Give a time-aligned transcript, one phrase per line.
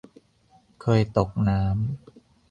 [0.81, 1.71] เคยตกน้ำ